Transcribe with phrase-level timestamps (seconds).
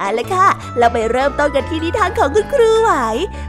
[0.00, 2.92] เอาละค่ะ เราไปเริ่มต้นกันที่นิทานของคุณครูไหว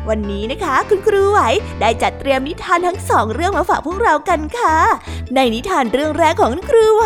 [0.10, 1.40] วันนี้นะคะ คุณครูไหว
[1.80, 4.77] ได้จัดเตรียมนิทานทั้งสองเรื่องมาฝากพวกเรากันค่ะ
[5.36, 7.05] ในนิทานเรื่องแรกของคุณครูไหว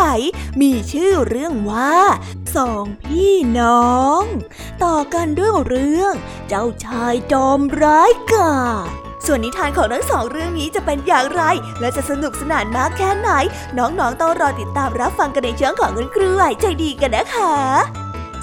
[0.62, 1.96] มีชื่อเรื่องว่า
[2.56, 4.22] สองพี่น้อง
[4.84, 6.14] ต่อกันด้วยเรื่อง
[6.48, 8.56] เจ้าชายจอมร้ายกา
[8.88, 8.90] จ
[9.26, 11.42] ส่วนนิทานของทั้งสองเรื่องนี้จะเป็นอย่างไร
[11.80, 13.30] และจะสนุกสนานมากแค่ไหน
[13.78, 18.05] น้องๆต้องรอติดตามรับฟังกันในช่วงของคุณครูไหวใจดีกันนะคะ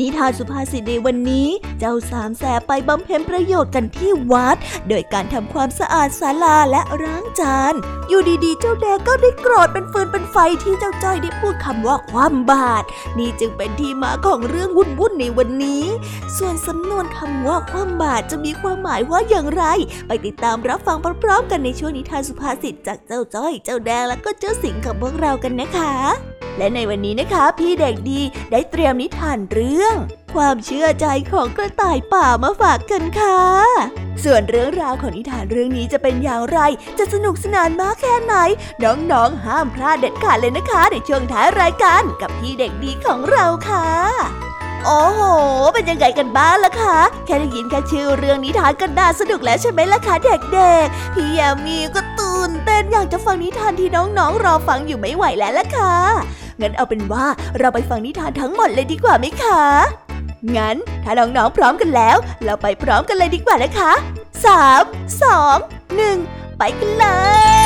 [0.00, 4.56] นิทานสุภาษิตในวันนี้ เจ้าสามแสบไปบำเพ็ญประโยชน์กันที่วัด
[4.88, 7.74] โดยการทำความสะอาดศาลาและล้างจาน
[8.08, 12.84] อยู่ดีๆ เจ้าแดงก็ได้โกรธเป็นฟืนเป็นไฟที่เจ้าจ้อยได้พูดคำว่าความบาด
[13.18, 15.84] นี่จึงเป็นที่มาของเรื่องวุ่นวุ่นในวันนี้
[16.36, 19.64] ส่วนสำนวนคำว่าความบาดจะมีความหมายว่าอย่างไร
[20.06, 25.94] ไปติดตามรับฟังพร้อมๆ กันในช่วงนิทานสุภาษิตจากเจ้าจ้อย เจ้าแดงและก็เจ้าสิงกับพวกเรากันนะคะ
[26.58, 28.20] และในวันนี้นะคะ พี่เด็กดี
[28.50, 29.85] ได้เตรียมนิทานเรื่อง
[30.34, 33.40] ความเชื่อใจของกระต่ายป่ามาฝากกันค่ะ
[34.24, 36.58] ส่วนเรื่องราวของนิทานเรื่องนี้จะเป็นอย่างไร
[36.98, 38.34] จะสนุกสนานมากแค่ไหน
[38.84, 43.88] น้องๆ ห้ามพลาดเด็ดขาดเลยนะคะ ในช่วงท้ายรายการกับพี่เด็กดีของเราค่ะ
[44.84, 45.20] โอ้โห
[45.74, 55.94] เป็นยังไงกันบ้างล่ะคะ แค่ได้ยินแค่ชื่อเรื่องนิทานก็น่าสนุกแล้วใช่ไหมล่ะคะเด็กๆ พี่ยามีก็ตื่นเต้นอยากจะฟังนิทานที่น้องๆรอฟังอยู่ไม่ไหวแล้วล่ะค่ะ
[56.60, 57.26] งั้นเอาเป็นว่า
[57.58, 59.62] เราไปฟังนิทานทั้งหมดเลยดีกว่าไหมคะ
[60.56, 63.92] งั้นถ้าน้องๆพร้อมกันแล้ว เราไปพร้อมกันเลยดีกว่านะคะ
[64.44, 64.82] สาม
[65.22, 65.56] สอง
[65.96, 66.16] หนึ่ง
[66.58, 67.06] ไปกันเล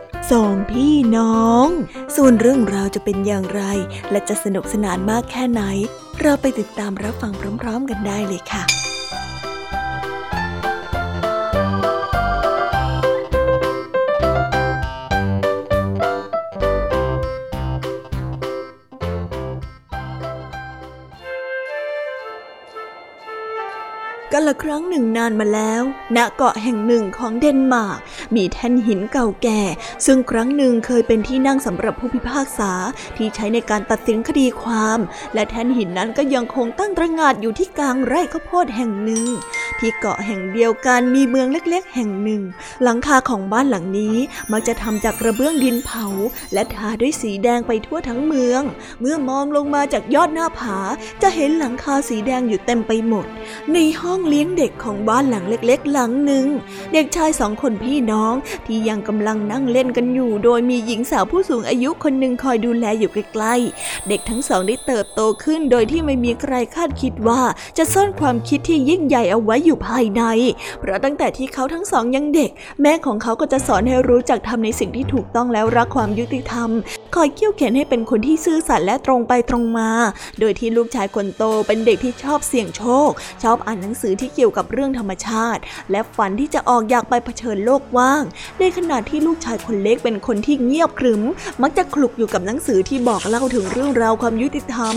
[0.29, 1.67] สองพี่น้อง
[2.15, 3.63] ส่วนเรื่องราวจะเป็นอย่างไร
[4.11, 5.61] และจะสนุกสนานมากแค่ไหน
[6.21, 7.31] เราไปติดตามรับฟัง
[7.61, 25.81] พร้อม ๆ กันได้เลยค่ะากันละครั้งหนึ่งนานมาแล้ว
[26.15, 27.99] ณ เกาะแห่งหนึ่งของเดนมาร์ก
[28.35, 29.61] มีแท่นหินเก่าแก่
[30.05, 32.71] ซึ่งครั้งหนึ่งเคยเป็นที่นั่งสำหรับผู้พิพากษา
[33.17, 34.99] ที่ใช้ในการตัดสินคดีความ
[35.33, 39.25] และแท่นหินนั้นก็ยังคงตั้งตระหง่านอยู่ที่กลางไร่ข้าวโพดแห่งหนึ่ง
[39.79, 42.41] ที่เกาะแห่งเดียวกันมีเมืองเล็กๆ แห่งหนึ่ง
[42.83, 44.15] หลังคาของบ้านหลังนี้
[44.51, 46.05] มักจะทำจากกระเบื้องดินเผา
[46.53, 48.61] และทาด้วยสีแดงไปทั่วทั้งเมือง
[49.01, 50.77] เมื่อมองลงมาจากยอดหน้าผา
[51.21, 53.25] จะเห็นหลังคาสีแดงอยู่เต็มไปหมด
[53.73, 56.47] ในห้องเลี้ยงเด็กของบ้านหลังเล็กๆ หลังหนึ่ง
[56.93, 58.33] เด็กชายสองคนพี่น้อง
[58.65, 67.41] ที่ยังกำลังนั่งเล่นกันอยู่ โดยมีหญิงสาวผู้สูงอายุคนหนึ่งคอยดูแลอยู่ใกล้ๆ เด็กทั้งสองได้เติบโตขึ้น โดยที่ไม่มีใครคาดคิดว่า
[67.77, 70.23] จะซ่อนความคิดที่ยิ่งใหญ่เอาไว้อยู่ภายใน
[70.79, 72.51] เพราะตั้งแต่ที่เขาทั้งสองยังเด็ก
[72.81, 76.69] แม่ของเขาก็จะสอนให้รู้จักทำในสิ่งที่ถูกต้องแล้วรักความยุติธรรม
[77.15, 79.89] คอยเขี่ยวเข็นให้เป็นคนที่ซื่อสัตย์และตรงไปตรงมา
[80.39, 83.09] โดยที่ลูกชายคนโตเป็นเด็กที่ชอบเสี่ยงโชค
[83.43, 85.61] ชอบอ่านหนังสือที่เกี่ยวกับเรื่องธรรมชาติ
[85.91, 88.23] และฝันที่จะออกอยากไปเผชิญโลกว่าง
[88.59, 91.21] ในขณะที่ลูกชายคนเล็กเป็นคนที่เงียบขรึม
[91.61, 94.95] มักจะคลุกอยู่กับหนังสือที่บอกเล่าถึงเรื่องราวความยุติธรรม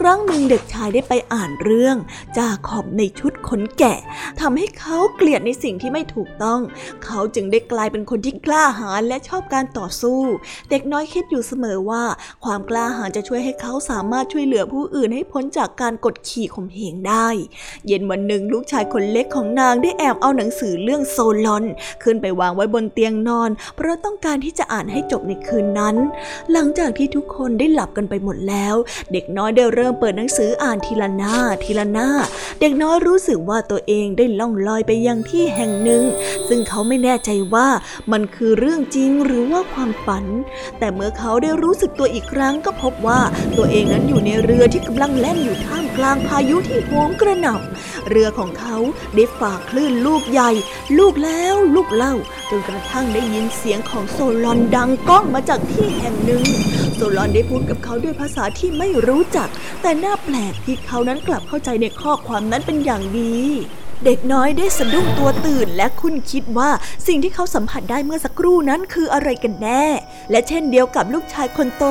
[0.00, 1.96] ครั้งหนึ่งเด็กชายได้ไปอ่านเรื่อง
[2.36, 3.98] จาขอบในชุดขนแกะ
[4.40, 6.60] ทำให้เขาเกลียดในสิ่งที่ไม่ถูกต้อง
[7.04, 10.20] เขาจึงได้กลายเป็นคนที่กล้าหาญและชอบการต่อสู้
[10.70, 12.04] เด็กน้อยคิดอยู่เสมอว่า
[12.44, 17.28] ความกล้าหาญจะช่วยให้เขาสามารถช่วยเหลือผู้อื่นให้พ้นจากการกดขี่ข่มเหงได้
[17.86, 21.64] เย็นวันหนึ่งลูกชายคนเล็กของนางได้แอบเอาหนังสือเรื่องโซลอน
[22.02, 25.96] ขึ้นไปวางไว้บนเตียงนอน เพราะต้องการที่จะอ่านให้จบในคืนนั้น
[26.52, 28.74] หลังจากที่ทุกคนได้หลับกันไปหมดแล้ว
[29.12, 31.34] เด็กน้อยได้เริ่มเปิดหนังสืออ่านทีละหน้า
[31.64, 32.08] ทีละหน้า
[32.60, 36.02] เด็กน้อยรู้สึกว่าตัวเองได้ล่องลอยไปยังที่แห่งหนึ่ง
[36.48, 37.68] ซึ่งเขาไม่แน่ใจว่า
[38.12, 40.24] มันคือเรื่องจริงหรือว่าความฝัน
[40.78, 43.20] แต่เมื่อเขาได้รู้สึกตัวอีกครั้งก็พบว่า
[43.56, 48.76] ตัวเองนั้นอยู่ในเรือที่กำลังแล่นอยู่ท่ามกลางพายุที่โหมกระหน่ำเรือของเขา
[49.14, 50.50] ได้ฝ่าคลื่นลูกใหญ่
[50.98, 52.14] ลูกแล้วลูกเล่า
[52.50, 56.44] จนกระทั่งได้ยินเสียงของโซลอนดังก้องมาจากที่แห่งหนึ่ง
[56.94, 59.48] โซลอนได้พูดกับเขาด้วยภาษาที่ไม่รู้จัก
[59.82, 63.36] แต่น่าแปลกที่เขานั้นกลับเข้าใจในข้อความนั้นเป็นอย่างดี
[64.08, 66.70] เด็กน้อยได้สะดุ้งตัวตื่นและคุ้นคิดว่า
[67.06, 69.84] สิ่งที่เขาสัมผัสได้เมื่อสักครู่นั้นคืออะไรกันแน่
[70.30, 71.84] และเช่นเดียวกับลูกชายคนโต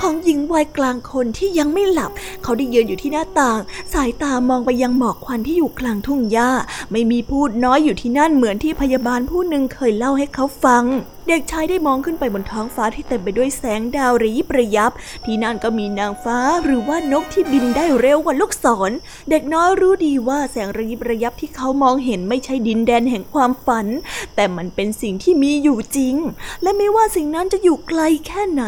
[0.00, 2.10] ของหญิงวัยกลางคนที่ยังไม่หลับ
[2.42, 3.60] เขาได้ยืนอยู่ที่หน้าต่าง
[3.92, 6.50] สายตามองไปยังหมอกควันที่อยู่กลางทุ่งหญ้า
[6.92, 10.84] ไม่มีพูดน้อยอยู่ที่นั่นเหมือนที่พยาบาลผู้หนึ่งเคยเล่าให้เขาฟัง
[11.28, 14.92] เด็กชายได้มองขึ้นไปบนท้องฟ้าที่เต็มไปด้วยแสงดาวระยิบระยับ
[15.24, 18.90] ที่นั่นก็มีนางฟ้าหรือว่านกที่บินได้เร็วกว่าลูกศร
[19.30, 23.86] เด็กน้อยรู้ดีว่าแสงระยิบระยับที่เขามองเห็นไม่ใช่ดินแดนแห่งความฝัน
[24.34, 26.16] แต่มันเป็นสิ่งที่มีอยู่จริง
[26.62, 28.64] และไม่ว่าสิ่งนั้นจะอยู่ไกลแค่ไหน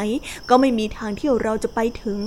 [0.48, 2.18] ก็ไม่มีทางที่เราจะไปถึง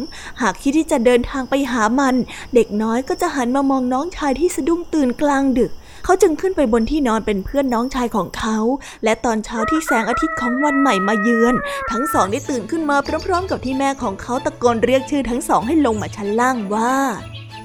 [0.42, 2.16] หากคิดที่จะเดินทางไปหามัน
[2.56, 5.72] เด็กน้อยก็จะหันมามองน้องชายที่สะดุ้งตื่นกลางดึก
[6.04, 8.58] เขาจึงขึ้นไปบนที่นอนเป็นเพื่อนน้องชายของเขา
[9.04, 11.56] และตอนเช้าที่แสงอาทิตย์ของวันใหม่มาเยือน
[11.92, 16.96] ทั้งสองได้ตื่นขึ้นมาพร้อมๆกับที่แม่ของเขาตะโกนเรียกชื่อทั้งสองให้ลงมาชั้นล่างว่า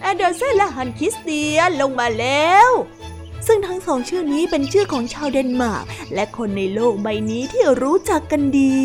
[0.01, 2.71] แอนเดอร์เซนและฮันส์คริสเตียนลงมาแล้ว
[3.47, 5.85] ซึ่งทั้งสองชื่อนี้เป็นชื่อของชาวเดนมาร์ก
[6.15, 8.85] และคนในโลกใบนี้ที่รู้จักกันดี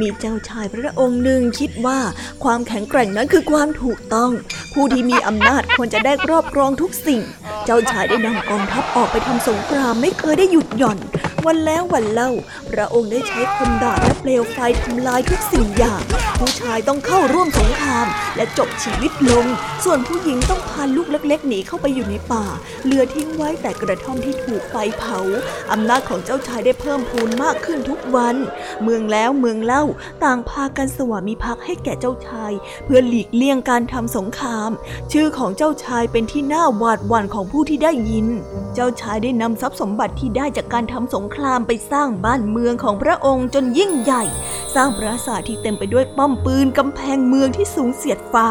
[0.00, 1.98] มีเจ้าชายพระองค์หนึ่งคิดว่า
[2.44, 4.30] ความแข็งแกร่งนั้นคือความถูกต้อง
[4.74, 7.20] ผู้ที่มีอำนาจควรจะได้ครอบครองทุกสิ่ง
[7.64, 10.98] เจ้าชายได้นำกองทัพออกไปทำสงครามไม่เคยได้หยุดหย่อน
[11.46, 12.30] วันแล้ววันเล่า
[12.70, 16.02] พระองค์ได้ใช้คนดาบและเปลวไฟทำลายทุกสิ่งอย่าง
[16.38, 18.06] ผู้ชายต้องเข้าร่วมสงคราม
[18.36, 19.46] และจบชีวิตลง
[19.84, 22.44] ส่วนผู้หญิงต้องพาลูกเล็ก ๆ หนีเข้าไปอยู่ในป่า
[22.84, 25.18] เหลือทิ้งไว้แต่กระท่อมที่ถูกไฟเผา
[25.72, 28.36] อำนาจของเจ้าชายได้เพิ่มพูนมากขึ้นทุกวัน
[28.82, 29.84] เมืองแล้วเมืองเล่า
[30.24, 32.52] ต่างพากันสวามิภักดิ์ให้แก่เจ้าชาย
[32.84, 34.70] เพื่อหลีกเลี่ยงการทำสงคราม
[35.12, 38.26] ชื่อของเจ้าชายเป็นที่น่าหวาดหวั่นของผู้ที่ได้ยิน
[38.74, 44.24] เจ้าชายได้นำทรัพย์สมบัติที่ได้จากการทำสงครามไปสร้างบ้านเมืองของพระองค์จนยิ่งใหญ่
[44.74, 48.48] สร้างปราสาทที่เต็มไปด้วยป้อมปืนกำแพงเมืองที่สูงเสียดฟ้า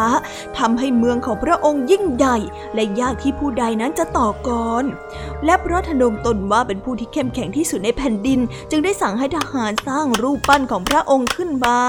[0.58, 2.38] ทำให้เมืองของพระองค์ยิ่งใหญ่
[2.74, 4.50] และยากที่ผู้ใดนั้นจะต่อก
[4.82, 4.84] ร
[5.46, 8.40] และพระธนงตนว่าเป็นผู้ที่เข้มแข็งที่สุดในแผ่นดิน
[8.72, 11.80] จึงได้สั่งให้ทหารสร้างรูปปั้นของพระองค์ขึ้นมา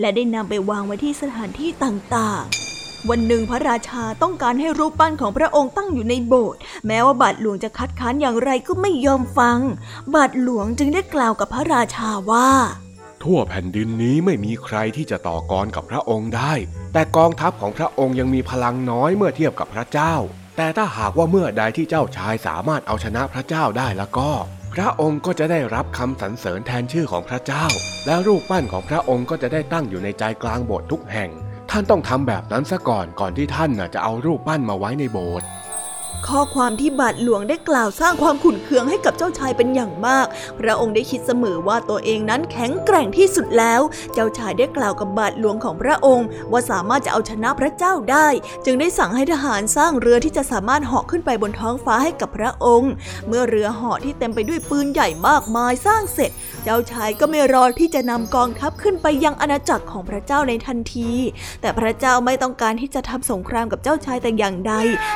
[0.00, 2.67] และได้นำไปวางไว้ที่สถานที่ต่างๆ
[3.10, 9.58] วันหนึ่งพระราชาต้องการให้รูปปั้นของพระองค์ตั้งอยู่ในโบสถ์แม้ว่าบาทหลวงจะคัดค้านอย่างไรก็ไม่ยอมฟัง
[10.14, 12.50] บาทหลวงจึงได้กล่าวกับพระราชาว่า
[13.22, 16.52] ทั่วแผ่นดินนี้ไม่มีใครที่จะต่อกรกับพระองค์ได้
[16.92, 20.14] แต่กองทัพของพระองค์ยังมีพลังน้อยเมื่อเทียบกับพระเจ้า
[20.56, 24.30] แต่ถ้าหากว่าเมื่อใดที่เจ้าชายสามารถเอาชนะพระเจ้าได้แล้วก็
[24.74, 27.66] พระองค์ก็จะได้รับคำสรรเสริญแทนชื่อของพระเจ้า
[28.06, 31.30] และรูปปั้นของพระองค์ก็จะได้ตั้งอยู่ในใจกลางโบสถ์ทุกแห่ง
[31.70, 35.48] ท่านต้องทำแบบนั้นซะก่อนก่อนที่ท่านจะเอารูปปั้นมาไว้ในโบสถ์
[36.26, 40.26] ข้อความที่บาทหลวงได้กล่าวสร้างความขุ่นเคืองให้กับเจ้าชายเป็นอย่างมาก
[40.60, 43.80] พระองค์ได้คิดเสมอว่าตัวเองนั้นแข็งแกร่งที่สุดแล้ว
[44.14, 48.28] เจ้าชายได้กล่าวกับบาทหลวงของพระองค์ ว่าสามารถจะเอาชนะพระเจ้าได้
[48.64, 52.92] จึงได้สั่งให้ทหารสร้างเรือที่จะสามารถเหาะขึ้นไปบนท้องฟ้าให้กับพระองค์
[53.28, 56.30] เมื่อเรือเหาะที่เต็มไปด้วยปืนใหญ่มากมายสร้างเสร็จ
[56.64, 61.10] เจ้าชายก็ไม่รอที่จะนำกองทัพขึ้นไปยังอาณาจักรของพระเจ้าในทันที
[61.60, 64.74] แต่พระเจ้าไม่ต้องการที่จะทำสงครามกับเจ้าชายแต่อย่างใด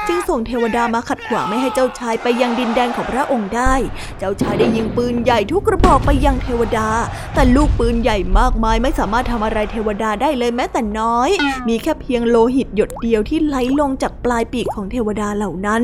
[0.09, 3.75] จึงส่งเทวดามาขัดขวางไม่ให้เจ้าชายไปยังดินแดนของพระองค์ได้
[4.19, 6.89] เจ้าชายได้ยิงปืนใหญ่ทุกกระบอกไปยังเทวดา
[7.35, 11.31] แต่ลูกปืนใหญ่มากมายไม่สามารถทำอะไรเทวดาได้เลยแม้แต่น้อย
[11.69, 15.83] มีแค่เพียงโลหิตหยดเดียวที่ไหลลงจากปลายปีกของเทวดาเหล่านั้น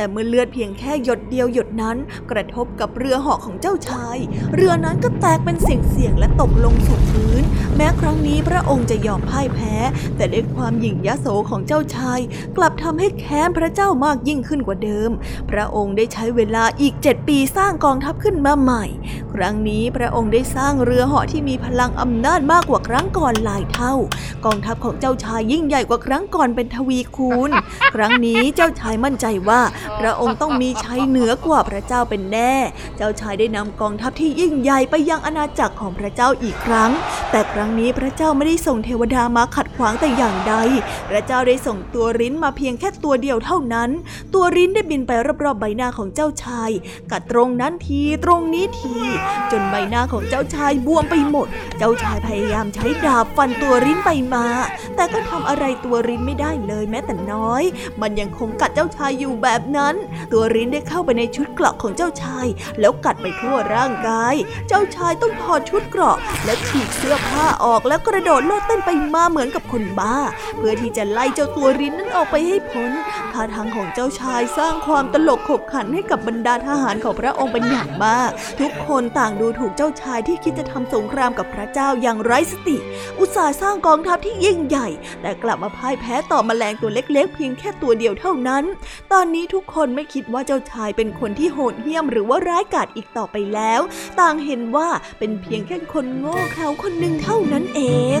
[0.00, 1.96] แต่เมื่อเลือดเพียงแค่หยดเดียวหยดนั้น
[2.30, 4.16] กระทบกับเรือเหาะของเจ้าชาย
[4.54, 7.42] เรือนั้นก็แตกเป็นเสียงๆและตกลงสู่พื้น
[7.76, 9.74] แม้ครั้งนี้พระองค์จะยอมพ่ายแพ้
[10.16, 12.20] แต่ด้วยความหยิ่งยโสของเจ้าชาย
[12.56, 15.10] กลับทำให้แค้นพระเจ้ามากยิ่งขึ้นกว่าเดิม
[15.50, 18.84] พระองค์ได้ใช้เวลาอีกเจ็ดปีสร้างกองทัพขึ้นมาใหม่
[19.32, 23.94] ครั้งนี้พระองค์ได้สร้างเรือเหาะที่มีพลังอำนาจมากกว่าครั้งก่อนหลายเท่า
[24.44, 27.50] กองทัพของเจ้าชายยิ่งใหญ่กว่าครั้งก่อนเป็นทวีคูณ
[27.94, 29.60] ครั้งนี้เจ้าชายมั่นใจว่า
[29.98, 32.54] พระองค์ต้องมีชัยเหนือกว่าพระเจ้าเป็นแน่
[32.96, 36.90] เจ้าชายได้นำกองทัพที่ยิ่งใหญ่ไปยังอาณาจักรของพระเจ้าอีกครั้ง
[37.30, 40.54] แต่ครั้งนี้พระเจ้าไม่ได้ส่งเทวดามาขัดขวางแต่อย่างใด
[41.08, 43.90] พระเจ้าได้ส่งตัวริ้นมาเพียงแค่ตัวเดียวเท่านั้น
[44.34, 45.10] ตัวริ้นได้บินไป
[45.44, 46.70] รอบๆใบหน้าของเจ้าชาย
[47.10, 48.96] กัดตรงนั้นทีตรงนี้ที
[49.50, 51.46] จนใบหน้าของเจ้าชายบวมไปหมด
[51.78, 54.46] เจ้าชายพยายามใช้ดาบฟันตัวริ้นไปมา
[54.96, 57.62] แต่ก็ทำอะไรตัวริ้นไม่ได้เลยแม้แต่น้อย
[58.00, 59.94] มันยังคงกัดเจ้าชายอยู่แบบนั้น
[60.32, 62.46] ตัวริ้นได้เข้าไปในชุดเกราะของเจ้าชาย
[62.80, 64.34] แล้วกัดไปทั่วร่างกาย
[64.68, 70.16] เจ้าชายต้องถอดชุดเกราะ และฉีกเสื้อผ้าออกแล้วกระโดดโลดเต้นไปมาเหมือนกับคนบ้า
[70.56, 72.90] เพื่อที่จะไล่เจ้าตัวริ้นนั้นออกไปให้พ้น
[73.32, 82.76] ท่าทางของเจ้าชายสร้างความตลกขบขันให้กับบรรดาทหารของพระองค์เป็นอย่างมาก ทุกคนต่างดูถูกเจ้าชายที่คิดจะทำสงครามกับพระเจ้าอย่างไร้สติ
[83.20, 84.88] อุตสาห์สร้างกองทัพที่ยิ่งใหญ่
[85.22, 88.64] แต่กลับมาพ่ายแพ้ต่อมแมลงตัวเล็กๆ เพียงแค่ตัวเดียวเท่านั้น
[89.12, 93.80] ตอนนี้ทุกกคนไม่คิดว่าเจ้าชายเป็นคนที่โหดเหี้ยมหรือว่าร้ายกาจอีกต่อไปแล้ว
[94.20, 94.88] ต่างเห็นว่า
[95.18, 97.80] เป็นเพียงแค่คนโง่เขลาคนหนึ่งเท่านั้นเอ
[98.18, 98.20] ง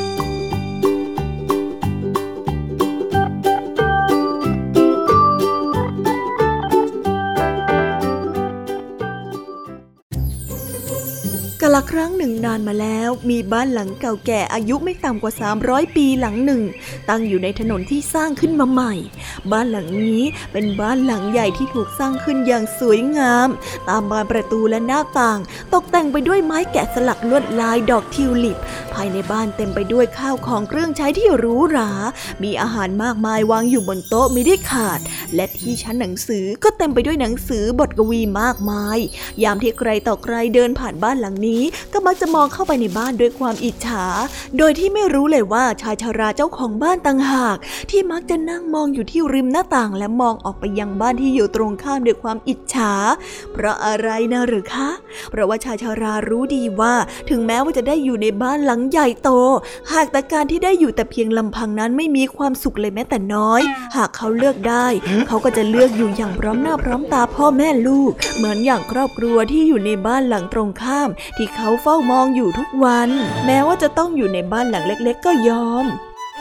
[11.73, 16.61] ละครั้งหนึ่งนานมาแล้ว มีบ้านหลังเก่าแก่อายุไม่ต่ำกว่า 300 ปีหลังหนึ่ง
[17.09, 18.93] ตั้งอยู่ในถนนที่สร้างขึ้นมาใหม่
[19.51, 23.49] บ้านหลังนี้เป็นบ้านหลังใหญ่ที่ถูกสร้างขึ้นอย่างสวยงาม
[23.89, 25.39] ตามบานประตูและหน้าต่าง
[25.73, 28.57] ตกแต่งไปด้วยไม้แกะสลักลวดลายดอกทิวลิป
[28.93, 31.91] ภายในบ้านเต็มไปด้วยข้าวของเครื่องใช้ที่หรูหรา
[32.43, 34.99] มีอาหารมากมายวางอยู่บนโต๊ะไม่ได้ขาด
[35.35, 38.97] และที่ชั้นหนังสือก็เต็มไปด้วยหนังสือบทกวีมากมาย
[39.43, 41.60] ยามที่ใครต่อใครเดินผ่านบ้านหลังนี้
[41.93, 44.05] ก็มักจะมองเข้าไปในบ้านด้วยความอิจฉา
[44.57, 47.57] โดยที่ไม่รู้เลยว่าชายชาราเจ้าของบ้านต่างหาก
[47.89, 52.93] ที่มักจะนั่งมองอยู่ที่ริมหน้าต่างและมองออกไปยังบ้านที่อยู่ตรงข้ามด้วยความอิจฉา
[53.53, 54.89] เพราะอะไรนะหรือคะ
[55.29, 56.93] เพราะว่าชายชารารู้ดีว่า
[57.29, 59.29] ถึงแม้ว่าจะได้อยู่ในบ้านหลังใหญ่โต
[59.93, 63.61] หากแต่การที่ได้อยู่แต่เพียงลำพังนั้นไม่มีความสุขเลยแม้แต่น้อย
[63.95, 64.87] หากเขาเลือกได้
[65.27, 73.09] เขาก็จะเลือกอยู่อย่างพร้อมหน้าพร้อมตาพ่อแม่ลูก เหมือนอย่างครอบครัวที่อยู่ในบ้านหลังตรงข้ามที่เขาเฝ้ามองอยู่ทุกวัน
[73.45, 75.85] แม้ว่าจะต้องอยู่ในบ้านหลังเล็ก ๆ ก็ยอม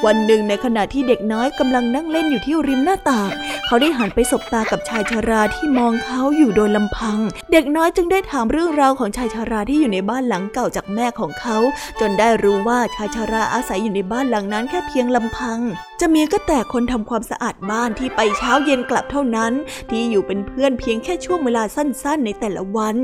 [0.07, 3.31] วันหนึ่งในขณะที่เด็กน้อยกำลังนั่งเล่นอยู่ที่ริมหน้าต่าง
[3.67, 7.19] เขาได้หันไปสบตากับชายชาราที่มองเขาอยู่โดยลำพัง
[7.53, 11.57] เด็กน้อยจึงได้ถามเรื่องราวของชายชาราที่อยู่ในบ้านหลังเก่าจากแม่ของเขา
[12.01, 15.59] จนได้รู้ว่าชายชาราอาศัยอยู่ในบ้านหลังนั้นแค่เพียงลำพัง
[16.01, 19.53] จะมีก็แต่คนทำความสะอาดบ้านที่ไปเช้าเย็นกลับเท่านั้น
[19.91, 22.97] ที่อยู่เป็นเพื่อนเพียงแค่ช่วงเวลาสั้นๆ ในแต่ละวัน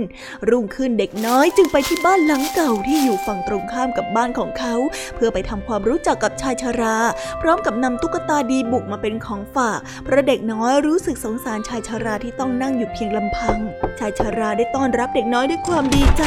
[0.49, 4.75] รุ่งขึ้นเด็กน้อยจึงไปที่บ้านหลังเก่าที่อยู่ฝั่งตรงข้ามกับบ้านของเขา
[5.15, 6.97] เพื่อไปทำความรู้จักกับชายชารา
[7.41, 13.59] พร้อมกับนำตุ๊กตาดีบุกมาเป็นของฝากเพราะเด็กน้อยรู้สึกสงสารชายชาราที่ต้องนั่งอยู่เพียงลำพัง
[13.99, 16.25] ชายชาราได้ต้อนรับเด็กน้อยด้วยความดีใจ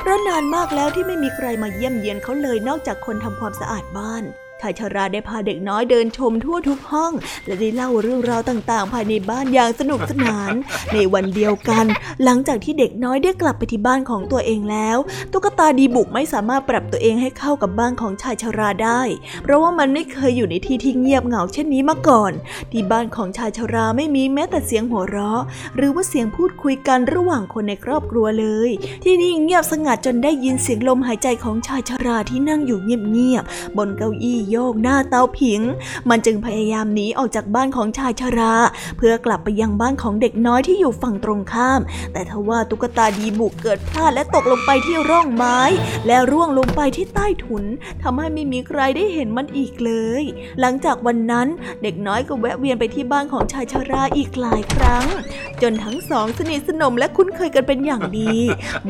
[0.00, 4.24] เพราะนานมากแล้วที่ไม่มีใครมาเยี่ยมเยียนเขาเลยนอกจากคนทำความสะอาดบ้าน
[4.60, 7.12] ชายชาราได้พาเด็กน้อยเดินชมทั่วทุกห้อง
[7.46, 10.52] และได้เล่าเรื่องราวต่างๆ ภายในบ้านอย่างสนุกสนาน
[10.92, 11.84] ในวันเดียวกัน
[12.24, 14.98] หลังจากที่เด็กน้อยได้กลับไปที่บ้านของตัวเองแล้ว
[15.32, 19.00] ตุ๊กตาดีบุกไม่สามารถปรับตัวเองให้เข้ากับบ้านของชายชาราได้
[19.42, 22.32] เพราะว่ามันไม่เคยอยู่ในที่ที่เงียบเหงาเช่นนี้มาก่อน
[22.72, 25.42] ที่บ้านของชายชาราไม่มีแม้แต่เสียงหัวเราะ
[25.76, 28.70] หรือว่าเสียงพูดคุยกันระหว่างคนในครอบครัวเลย
[29.04, 35.60] ที่นี่เงียบสงัดจนได้ยินเสียงลมหายใจของชายชาราที่นั่งอยู่เงียบๆบนเก้าอี้โยกหน้าเตาผิง
[36.08, 38.54] มันจึงพยายามหนีออกจากบ้านของชายชรา
[38.96, 41.80] เพื่อกลับไปยังบ้านของเด็กน้อยที่อยู่ฝั่งตรงข้าม
[42.12, 45.58] แต่ทว่าตุ๊กตาดีบุกเกิดพลาดและตกลงไปที่ร่องไม้
[46.06, 47.64] และร่วงลงไปที่ใต้ถุน
[48.02, 50.22] ทำให้ไม่มีใครได้เห็นมันอีกเลย
[50.60, 51.46] หลังจากวันนั้น
[51.82, 55.04] เด็กน้อยก็แวะเวียนไปที่บ้านของชายชราอีกหลายครั้ง
[55.62, 58.34] จนทั้งสองสนิทสนมและคุ้นเคยกันเป็นอย่างดี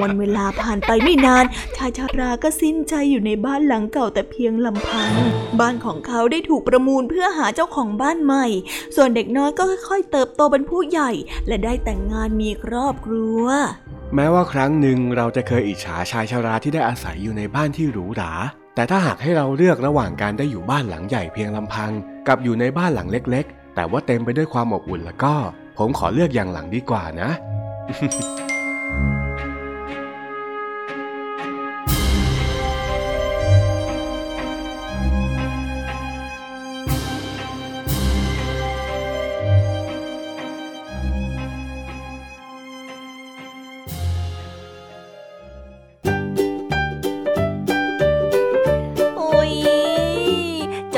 [0.01, 1.45] วันเวลาผ่านไปไม่นาน
[1.77, 5.13] ชายชราก็สิ้นใจอยู่ในบ้านหลังเก่าแต่เพียงลำพัง
[5.61, 8.47] บ้านของเขาได้ถูกประมูลเพื่อหาเจ้าของบ้านใหม่
[8.97, 11.11] ส่วนเด็กน้อยก็ค่อยๆ เติบโตเป็นผู้ใหญ่
[11.47, 13.45] และได้แต่งงานมีครอบครัว
[14.15, 18.33] แม้ว่าครั้งหนึ่งเราจะเคยอิจฉาชายชาราที่ได้อาศัยอยู่ในบ้านที่หรูหรา
[18.75, 21.91] แต่ถ้าหากให้เราเลือกระหว่างการได้อยู่บ้านหลังใหญ่เพียงลำพัง
[22.29, 25.35] กับอยู่ในบ้านหลังเล็ก ๆ แต่ว่าเต็มไปด้วยความอบอุ่นแล้วก็
[25.79, 27.31] ผมขอเลือกอย่างหลังดีกว่านะ
[27.89, 29.26] จ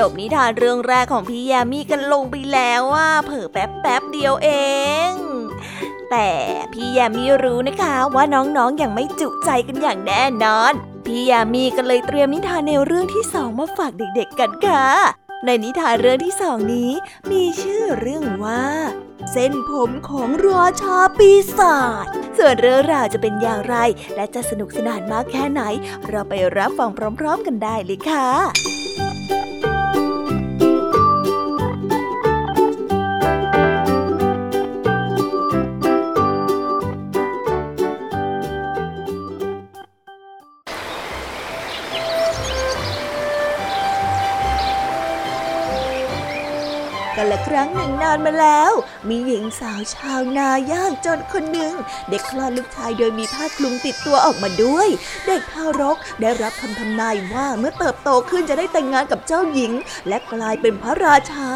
[0.09, 4.49] บนิทานเรื่องแรกของพี่แยมี่กันลงไปแล้วว่าเผิ่แป๊บแป๊บเดียวเอ
[5.09, 5.11] ง
[6.11, 6.31] แต่
[6.73, 10.73] พี่แยมี่รู้นะคะว่าน้องๆออย่างไม่จุใจกันอย่างแน่นอน
[11.07, 14.87] พี่ยามีก็เลยเตรียมนิทานแนวเรื่องที่สองมาฝากเด็กๆกันค่ะ
[15.45, 16.91] ในนิทานเรื่องที่สองนี้
[17.31, 18.65] มีชื่อเรื่องว่า
[19.33, 22.05] เส้นผมของราชาปีศาจ
[22.39, 23.77] ส่วนเรื่องราวจะเป็นอย่างไร
[24.15, 25.63] และจะสนุกสนานมากแค่ไหน
[26.09, 28.78] เราไปรับฟังพร้อม ๆ กันได้เลยค่ะ
[47.47, 48.73] ครั้งหนึ่งนานมาแล้ว
[49.09, 51.75] มีหญิงสาวชาวนา ยากจนคนหนึ่ง
[52.11, 54.89] เด็กคลอดลูกชายโดยมีผ้าคลุมติดตัวออกมาด้วย
[55.27, 59.73] เด็กทารกได้รับคำทำนายว่าเมื่อเติบโตขึ้นจะได้แต่งงานกับเจ้าหญิง
[60.09, 61.51] และกลายเป็นพระราชา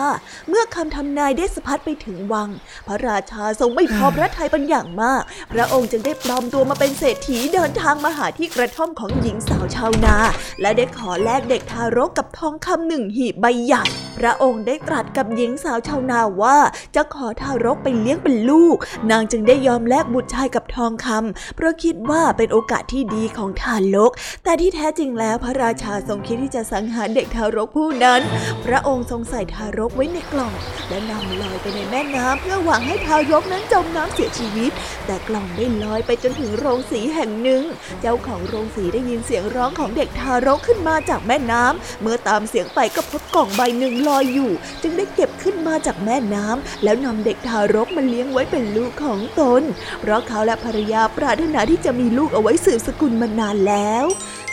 [0.48, 2.48] เมื่อคำทำนายได้สะพัดไปถึงวัง
[2.88, 10.16] พระราชาทรงไม่พอพระทัยเป็นอย่างมาก พระองค์จึงได้ปลอมตัวมาเป็นเศรษฐีเดินทางมาหาที่กระท่อมของหญิงสาวชาวนา
[10.60, 13.84] และได้ขอแลกเด็กทารกกับทองคำหนึ่งหีบใบใหญ่
[14.18, 16.58] พระองค์ได้ตรัสกับหญิงสาวชาวนาว่า
[16.96, 18.76] จะขอทารกไปเลี้ยงเป็นลูก
[19.10, 24.10] นางจึงได้ยอมแลกบุตรชายกับทองคำเพราะคิดว่าเป็นโอกาสที่ดีของทารก
[24.44, 28.20] แต่ที่แท้จริงแล้วพระราชาทรงคิดที่จะสังหารเด็กทารกผู้นั้น
[28.64, 30.52] พระองค์ทรงใส่ทารกไว้ในกล่อง
[30.88, 34.70] และนำลอยไปในแม่น้ำเพื่อหวังให้ทารกนั้นจมน้ำเสียชีวิต
[35.06, 37.62] แต่กล่องได้ลอยไปจนถึงโรงสีแห่งหนึ่ง
[38.00, 49.62] เจ้าของโรงสีได้ยินเสียงร้องของเด็กทารกขึ้นมาจากแม่น้ำเมื่อตามเสียงไปก็พบกล่องใบหนึ่งลอยอยู่ จึงได้เก็บขึ้นมาจากแม่น้ำแล้วนำเด็กทารกมาเลี้ยงไว้เป็นลูกของตน
[50.00, 54.04] เพราะเขาและภรรยาปรารถนาที่จะมีลูกเอาไว้สืบสกุลมานานแล้ว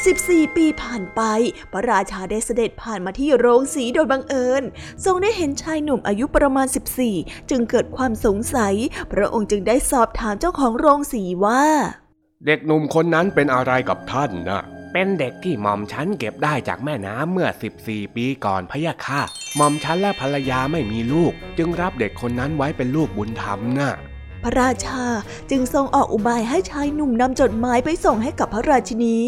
[0.04, 1.22] 14 ปีผ่านไป
[1.72, 4.64] พระราชาได้เสด็จผ่านมาที่โรงสีโดยบังเอิญ
[5.06, 6.68] ทรงได้เห็นชายหนุ่มอายุประมาณ
[7.10, 8.76] 14 จึงเกิดความสงสัย
[9.12, 11.64] พระองค์จึงได้สอบถามเจ้าของโรงสีว่า
[12.46, 14.64] เด็กหนุ่มคนนั้นเป็นอะไรกับท่านนะ
[14.94, 17.50] เป็นเด็กที่หม่อมฉันเก็บได้จากแม่น้ำเมื่อ
[17.82, 19.22] 14 ปีก่อนพะยะค่ะ
[19.56, 23.92] หม่อมฉันและภรรยาไม่มีลูก จึงรับเด็กคนนั้นไว้เป็นลูกบุญธรรมนะ่ะ
[24.44, 25.04] พระราชา
[25.52, 29.20] จึงทรงออกอุบายให้ชายหนุ่มนำจดหมายไปส่งให้กับพระราชินี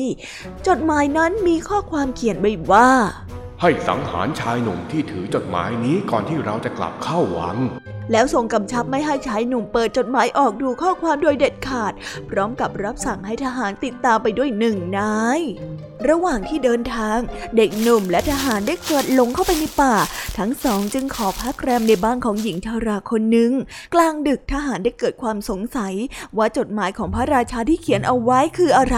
[0.67, 2.89] จดหมายนั้นมีข้อความเขียนไว้ว่า
[3.61, 7.57] ให้สังหารชายหนุ่มที่ถือจดหมายนี้ก่อนที่เราจะกลับเข้าวัง
[8.11, 11.93] แล้วทรงกำชับไม่ให้ชายหนุ่มเปิดจดหมายออกดูข้อความโดยเด็ดขาด
[12.29, 15.41] พร้อมกับรับสั่งให้ทหารติดตามไปด้วยหนึ่งนาย
[16.09, 17.17] ระหว่างที่เดินทาง
[17.57, 19.95] เด็กหนุ่มและทหารได้เกิดหลงเข้าไปในป่า
[20.37, 23.51] ทั้งสองจึงขอพักแรมในบ้านของหญิงชาราคนหนึ่ง
[23.93, 25.93] กลางดึกทหารได้เกิดความสงสัย
[26.37, 28.97] ว่าจดหมายของพระราชาที่เขียนเอาไว้คืออะไร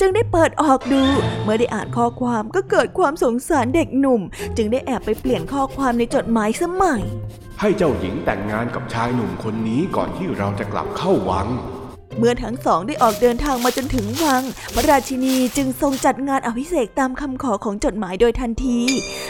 [0.00, 1.02] จึงได้เปิดออกดู
[1.42, 4.22] เมื่อได้อ่านข้อความก็เกิดความสงสารเด็กหนุ่ม
[4.56, 7.02] จึงได้แอบไปเปลี่ยนข้อความในจดหมายสมัย
[7.60, 11.48] ให้เจ้าหญิงแต่งงานกับชายหนุ่มคนนี้ก่อนที่เราจะกลับเข้าวัง
[12.18, 14.42] เมื่อทั้งสองได้ออกเดินทางมาจนถึงวัง
[14.74, 18.78] พระราชินีจึงทรงจัดงานอภิเษกตามคำขอของจดหมายโดยทันที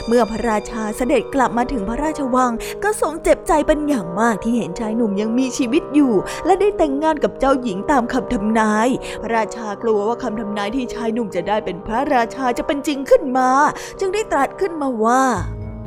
[0.06, 2.52] เมื่อพระราชาเสด็จกลับมาถึงพระราชวัง
[2.84, 6.12] ก็ทรงเจ็บใจเป็นอย่างมากที่เห็นชายหนุ่มยังมีชีวิตอยู่
[6.46, 8.88] และได้แต่งงานกับเจ้าหญิงตามคำทำนาย
[9.22, 13.50] พระราชากลัวว่าคำทำนายที่ชายหนุ่มจะได้เป็นพระราชาจะเป็นจริงขึ้นมา
[14.00, 15.22] จึงได้ตรัสขึ้นมาว่า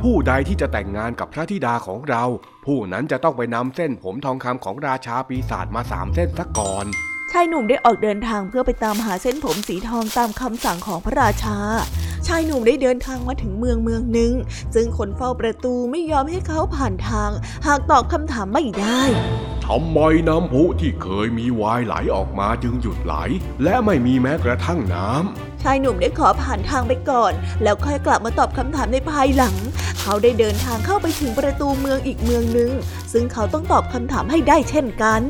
[0.01, 2.23] ผู้ใดที่จะแต่งงานกับพระธิดาของเรา
[2.65, 6.85] ผู้นั้นจะต้องไปนำเส้นผมทองคำของราชาปีศาจมาสามเส้นซะก่อน
[7.31, 11.57] ชายหนุ่มได้ออกเดินทางเพื่อไปตามหาเส้นผมสีทองตามคำสั่งของพระราชา
[12.27, 14.33] ชายหนุ่มได้เดินทางมาถึงเมืองเมืองหนึ่ง
[14.75, 17.31] ซึ่งคนเฝ้าประตูไม่ยอมให้เขาผ่านทาง
[17.67, 19.01] หากตอบคำถามไม่ได้
[19.65, 23.15] ทำไมน้ำพุที่เคยมีวายไหลออกมาจึงหยุดไหล
[23.63, 29.55] และไม่มีแม้กระทั่งน้ำชายหนุ่มได้ขอผ่านทางไปก่อน แล้วค่อยกลับมาตอบคำถามในภายหลัง
[30.01, 32.71] เขาได้เดินทางเข้าไปถึงประตูเมืองอีกเมืองหนึ่ง
[33.13, 35.21] ซึ่งเขาต้องตอบคำถามให้ได้เช่นกัน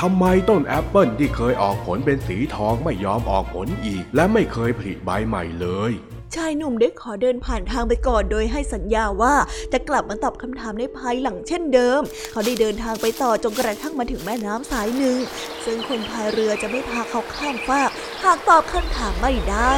[0.00, 5.92] ทำไมต้นแอปเปิลที่เคยออกผลเป็นสีทองไม่ยอมออกผลอีก และไม่เคยผลิใบใหม่เลย
[6.36, 9.34] ชายหนุ่มได้ขอเดินผ่านทางไปก่อนโดยให้สัญญาว่า
[9.72, 12.00] จะกลับมาตอบคำถามในภายหลังเช่นเดิม
[12.32, 15.18] เขาได้เดินทางไปต่อจนกระทั่งมาถึงแม่น้ำสายหนึ่ง
[15.64, 17.90] ซึ่งคนพายเรือจะไม่พาเขาข้ามฟาก
[18.24, 19.72] หากตอบคำถามไม่ได้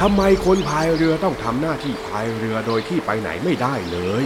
[0.00, 4.24] ทำไมคนพายเรือต้องทำหน้าที่พายเรือโดยที่ไปไหนไม่ได้เลย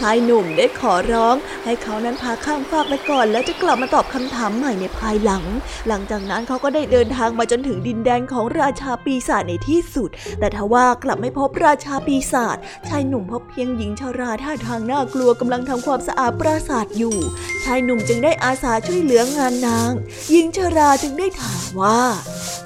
[0.00, 5.44] ชายหนุ่มได้ขอร้องให้เขานั้นพาข้ามฟากไปก่อนแล้วจะกลับมาตอบคำถามใหม่ในภายหลัง
[5.88, 12.56] หลังจากนั้นเขาก็ได้เดินทางมาจนถึงดินแดนของราชาปีศาจในที่สุด แต่ทว่ากลับไม่พบราชาปีศาจ
[12.88, 17.16] ชายหนุ่มพบเพียงหญิงชาราท่าทางน่ากลัวกำลังทำความสะอาดปราสาทอยู่
[17.64, 19.92] ชายหนุ่มจึงได้อาสาช่วยเหลืองานนาง
[20.30, 22.00] หญิงชาราจึงได้ถามว่า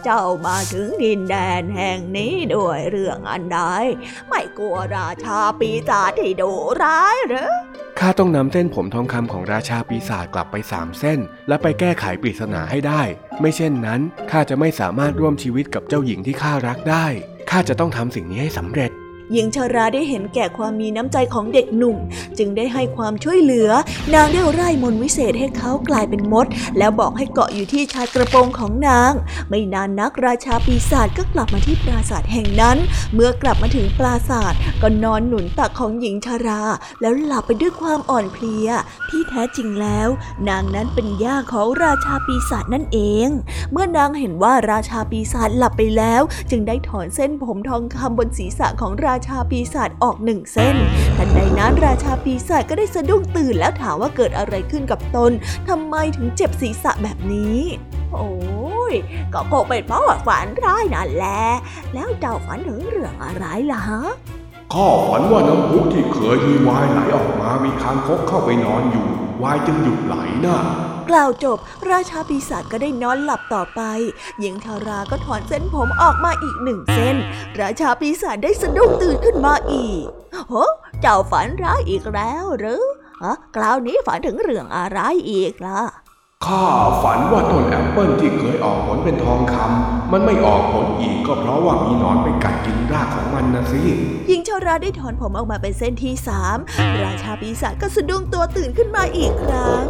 [0.05, 3.61] เจ้ามาถึงดินแดนแห่งนี้ด้วยเรื่องอันใด
[4.29, 6.51] ไม่กลัวราชาปีศาจที่ดุ
[6.83, 7.51] ร้ายหรือ
[7.99, 13.03] ข้าต้องนำเส้นผมทองคำของราชาปีศาจกลับไปสามเส้น และไปแก้ไขปริศนาให้ได้
[13.41, 14.01] ไม่เช่นนั้น
[14.31, 17.07] ข้าจะไม่สามารถร่วมชีวิตกับเจ้าหญิงที่ข้ารักได้
[17.51, 18.93] ข้าจะต้องทำสิ่งนี้ให้สำเร็จ
[19.33, 21.97] หญิงชาราได้เห็นแก่ความมีน้ำใจของเด็กหนุ่ม
[22.39, 23.71] จึงได้ให้ความช่วยเหลือ
[24.15, 26.47] นางได้ไร่มนวิเศษให้เขากลายเป็นมด
[26.79, 29.13] แล้วบอกให้เกาะอยู่ที่ชายกระโปรงของนาง
[29.49, 32.77] ไม่นานนักราชาปีศาจก็กลับมาที่ปราสาทแห่งนั้น
[33.15, 36.63] เมื่อกลับมาถึงปราสาทก็นอนหนุนตักของหญิงชารา
[37.01, 38.69] แล้วหลับไปด้วยความอ่อนเพลีย
[39.11, 40.09] ที่แท้จริงแล้ว
[40.49, 43.29] นางนั้นเป็นย่าของราชาปีศาจนั่นเอง
[43.73, 50.77] เมื่อนางเห็นว่าราชาปีศาจหลับไปแล้ว จึงได้ถอนเส้นผมทองคำบนศีรษะของราชาปีศาจออกหนึ่งเส้น
[51.17, 55.33] ทันใดนั้นราชาปีศาจก็ได้สะดุ้งตื่นแล้วถามว่าเกิดอะไรขึ้นกับตน
[55.69, 57.61] ทำไมถึงเจ็บศีรษะแบบนี้
[58.13, 58.31] โอ้
[58.93, 58.95] ย
[59.33, 61.45] ก็คงเป็นเพราะฝันร้ายนั่นแหละ
[61.95, 64.03] แล้วเจ้าฝันถึงเรื่องอะไรล่ะฮะ
[64.75, 69.07] ข้าฝันว่าน้ำพุที่เคยมีวายไหลออกมามีคางคกเข้าไปนอนอยู่
[69.43, 70.59] วายจึงหยุดไหลนะ่ะ
[71.11, 71.59] กล่าวจบ
[71.91, 73.81] ราชาปีศาจก็ได้นอนหลับต่อไป
[74.41, 77.17] หญิงทาราก็ถอนเส้นผมออกมาอีกหนึ่งเส้น
[77.61, 80.05] ราชาปีศาจได้สะดุ้งตื่นขึ้นมาอีก
[80.49, 80.55] โห
[81.01, 82.85] เจ้าฝันร้ายอีกแล้วหรือ
[83.23, 84.99] ฮะคราวนี้ฝันถึงเรื่องอะไร
[85.31, 85.83] อีกล่ะ
[86.47, 86.65] ข้า
[87.03, 93.83] ฝันว่าต้นแอปเปิลที่เคยออกผลเป็นทองคำมันไม่ออกผลอีกก็เพราะว่ามีหนอนไปกัดกินรากของมันนะสิ
[94.29, 96.59] หญิงชาราได้ถอนผมออกมาเป็นเส้นที่สาม
[97.05, 99.85] ราชาปีศาจก็สะดุ้งตัวตื่นขึ้นมาอีกครั้ง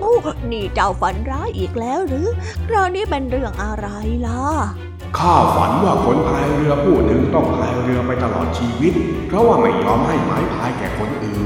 [0.00, 0.12] โอ้
[0.52, 2.26] นี่เจ้าฝันร้ายอีกแล้วหรือ
[2.68, 3.88] คราวนี้เป็นเรื่องอะไร
[4.26, 4.44] ล่ะ
[5.18, 8.92] ข้าฝันว่าคนพายเรือผู้หนึ่งต้องพายเรือไปตลอดชีวิต
[9.28, 11.45] เพราะว่าไม่ยอมให้ไม้พายแก่คนอื่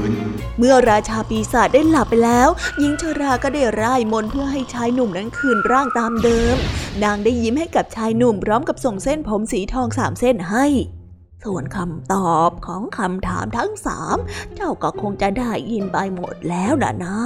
[0.57, 6.55] เมื่อราชาปีศาจได้หลับไปแล้ว หญิงชราก็ได้ร่ายมนเพื่อให้ชายหนุ่มนั้นคืนร่างตามเดิม
[7.03, 10.65] นางได้ยิ้มให้กับชายหนุ่มพร้อมกับส่งเส้นผมสีทองสามเส้นให้
[11.43, 14.17] ส่วนคำตอบของคำถามทั้งสาม
[14.55, 17.17] เจ้าก็คงจะได้ยินไปหมดแล้วนะนะ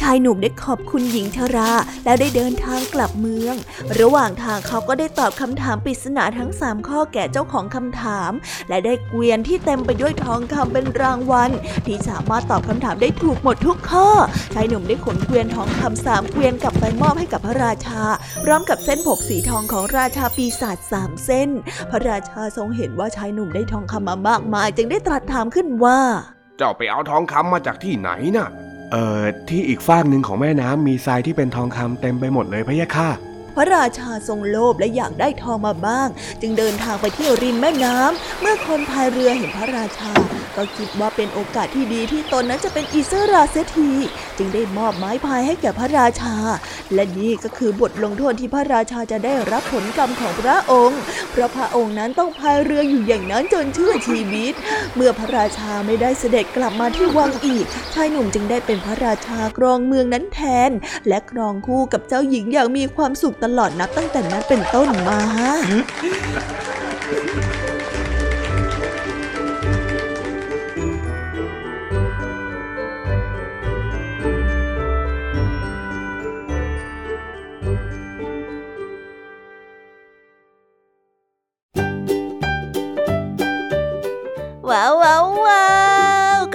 [0.00, 1.70] ชายหนุ่มได้ขอบคุณหญิงชรา
[2.04, 3.54] แล้วได้เดินทางกลับเมือง
[4.00, 8.30] ระหว่างทางเขาก็ได้ตอบคำถามปริศนาทั้งสามข้อแก่เจ้าของคำถาม
[8.68, 11.50] และได้เกวียนที่เต็มไปด้วยทองคำเป็นรางวัล
[11.86, 14.08] ที่สามารถตอบคำถามได้ถูกหมดทุกข้อ
[14.54, 18.02] ชายหนุ่มได้ขนเกวียนทองคำสามเกวียนกลับไปมอบให้กับพระราชา
[18.44, 21.48] พร้อมกับเส้นผมสีทองของราชาปีศาจสามเส้น
[21.90, 26.00] พระราชาทรงเห็นว่าชายหนุ่มได้ทองคำมามากมาย จึงได้ตรัสถามขึ้นว่า
[26.58, 28.50] เจ้าไปเอาทองคำมาจากที่ไหนนะ่ะ
[28.92, 33.29] เอ่อที่อีกฝากหนึ่งของแม่น้ำมีทรายที่เป็นทองคำเต็มไปหมดเลยพะยะค่ะ
[33.60, 36.08] ระราชาทรงโลภและอยากได้ทองมาบ้าง
[36.40, 40.12] จึงเดินทางไปเที่ยวริมแม่น้ำเมื่อคนพายเรือเห็นพระราชา
[40.56, 43.90] ก็คิดว่าเป็นโอกาสที่ดีที่ตนนั้นจะเป็นอิสราเสียที
[44.38, 46.34] จึงได้มอบไม้พายให้แก่พระราชา
[46.94, 54.54] และนี่ก็คือบทลงโทษที่พระราชาจะได้รับผลกรรมของพระองค์เพราะพระองค์นั้นต้องพายเรืออยู่อย่างนั้นจนชื่อชีวิต
[54.96, 60.70] เมื่อพระราชาไม่ได้เสด็จกลับมาที่วังอีก ชายหนุ่มจึงได้เป็นพระราชากรองเมืองนั้นแทน
[61.08, 65.20] และครองคู่กับเจ้าหญิงอย่างมีความสุขตลอดนับตั้งแต่นั้นเป็นต้นมา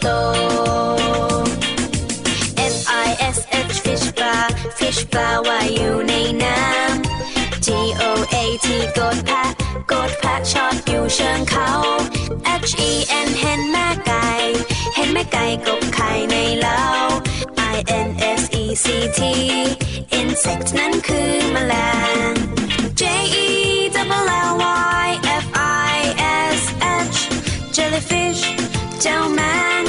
[0.00, 0.06] โต
[2.74, 3.38] F I S
[3.70, 4.44] H fish bar
[4.78, 7.68] fish bar ว่าอยู่ในน้ำ G
[8.00, 8.02] O
[8.34, 8.66] A T
[8.98, 9.44] กดแพะ
[9.92, 11.70] กดแพะชอดอยู่เชิงเขา
[12.68, 12.90] H E
[13.26, 14.28] N เห็นแม่ไก่
[14.94, 16.82] เห็นแม่ไก่กบไข่ในเล้า
[17.74, 18.08] I N
[18.40, 18.86] S E C
[19.18, 19.20] T
[20.20, 21.74] insect นั้นคือแมล
[22.30, 22.32] ง
[23.00, 23.02] J
[23.44, 23.48] E
[23.94, 24.52] double L
[25.04, 25.08] Y
[25.44, 25.46] F
[25.94, 25.98] I
[26.58, 26.60] S
[27.14, 27.18] H
[27.76, 28.42] jellyfish
[29.02, 29.40] เจ้าแม
[29.80, 29.82] ง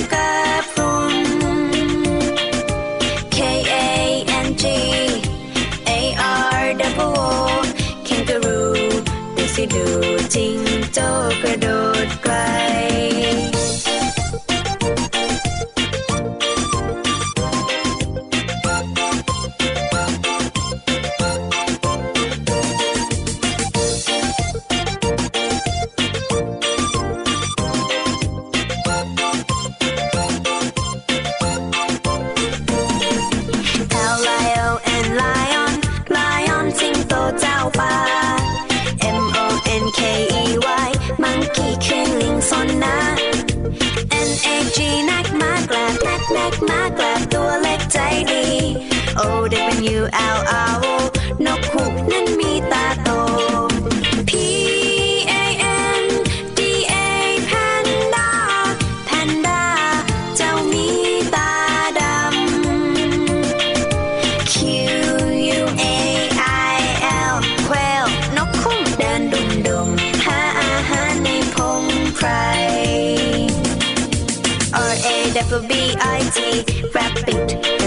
[76.50, 77.79] Rabbit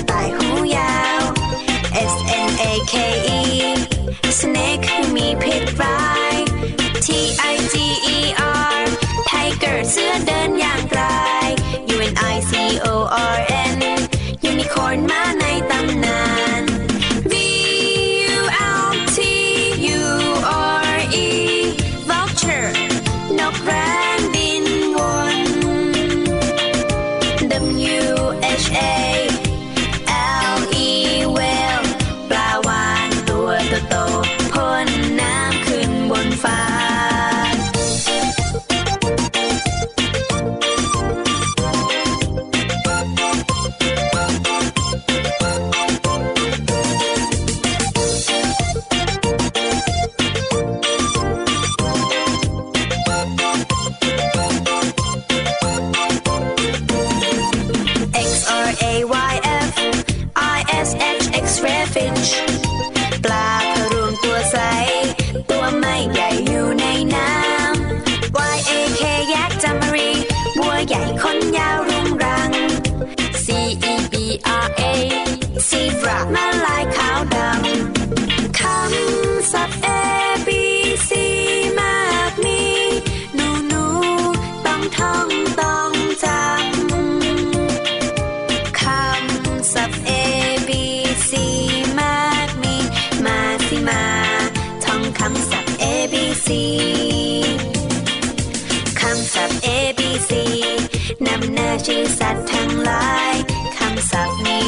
[101.86, 103.34] ชื่สัตว์ทั้งหลาย
[103.76, 104.58] คำศัพท์มี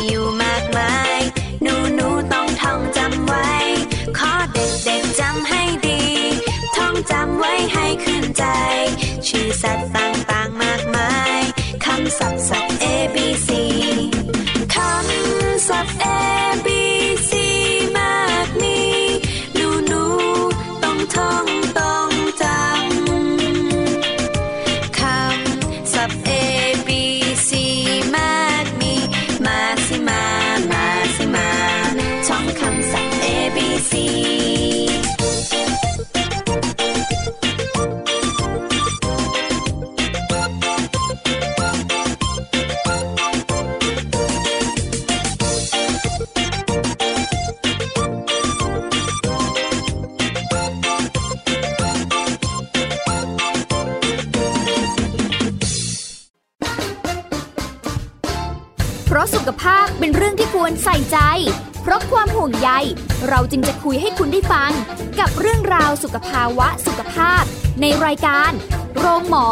[66.44, 67.42] าวะสุขภาพ
[67.80, 68.50] ในรายการ
[68.96, 69.46] โรงหมอ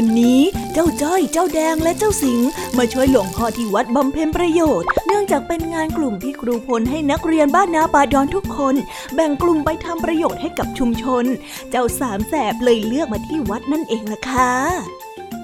[0.00, 0.40] ันนี้
[0.72, 2.40] เจ้าจ้อย เจ้าแดงและเจ้าสิง
[2.78, 8.74] มาช่วยหลวงพ่อที่วัดบำเพ็ญประโยชน์ เนื่องจากเป็นงานกลุ่มที่ครูพลให้นักเรียนบ้านนาป่าดอนทุกคน
[9.14, 11.24] แบ่งกลุ่มไปทำประโยชน์ให้กับชุมชน
[11.70, 14.52] เจ้าสามแสบเลยเลือกมาที่วัดนั่นเองล่ะค่ะ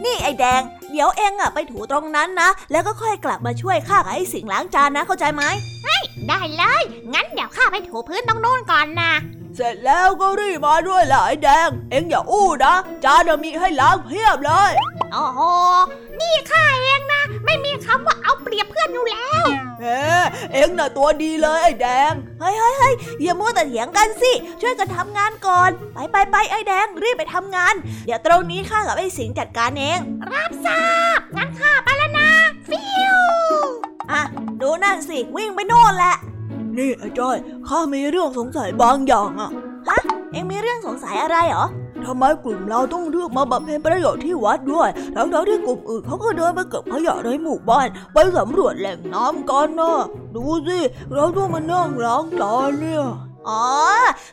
[0.05, 5.45] นี่ไอ้แดง เดี๋ยวเองอะไปถูตรงนั้นนะ แล้วก็ค่อยกลับมาช่วยข้ากับไอ้สิงห์ล้างจานนะเข้าใจไหม
[6.29, 6.83] ได้เลย
[7.13, 9.13] งั้นเดี๋ยวข้าไปถูพื้นตรงโน้นก่อนนะ
[9.57, 12.75] เสร็จแล้วก็รีบมาด้วยล่ะไอ้แดง เอ็งอย่าอู้นะ
[13.05, 14.71] จานน่ะมีให้ล้างเพียบเลย
[15.13, 15.41] โอ้โห
[16.21, 19.45] นี่ข้าเองนะ ไม่มีคำว่าเอาเปรียบเพื่อนอยู่แล้ว
[19.81, 20.01] เฮ้
[20.53, 27.75] เอ็งน่ะตัวดีเลยไอ้แดง เฮ้ยเฮ้ยเฮ้ยอย่ามัวแต่เถียงกันสิ ช่วยกันทำงานก่อน ไปไปไปไอ้แดงรีบไปทำงาน
[28.07, 29.99] เดี๋ยวตรงนี้ข้ากับไอ้สิงห์จัดการเอง
[30.33, 30.85] รับทรา
[31.17, 32.31] บ งั้นข้าไปแล้วนะ
[32.69, 32.83] ฟิ
[33.17, 33.19] ว
[34.13, 34.23] อะ
[34.63, 36.17] ดูนั่นสิ วิ่งไปโน่นแหละ
[36.79, 37.37] นี่ไอ้จ้อย
[37.69, 39.51] ข้ามีเรื่องสงสัยบางอย่างอะ
[39.89, 40.01] ฮะ
[40.33, 41.67] เอ็งมีเรื่องสงสัยอะไรเหรอ
[42.07, 49.99] ทำไมกลุ่มเราต้องเลือกมาบำเพ็ญประโยชน์ที่วัดด้วย ทั้งๆที่กลุ่มอื่นเขาก็เดินไปเก็บขยะในหมู่บ้าน ไปสำรวจแหล่งน้ำกันนะ
[50.37, 50.79] ดูสิ
[51.15, 53.05] เราต้องมานั่งล้างจานเนี่ย
[53.49, 53.65] อ๋อ